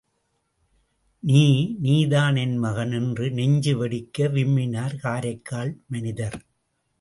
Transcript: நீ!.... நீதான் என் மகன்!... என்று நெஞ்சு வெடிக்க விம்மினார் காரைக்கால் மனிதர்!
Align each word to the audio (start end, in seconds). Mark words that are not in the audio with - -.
நீ!.... 1.23 1.43
நீதான் 1.79 2.35
என் 2.35 2.57
மகன்!... 2.57 2.91
என்று 2.91 3.27
நெஞ்சு 3.31 3.73
வெடிக்க 3.77 4.29
விம்மினார் 4.33 4.97
காரைக்கால் 5.01 5.73
மனிதர்! 5.87 6.39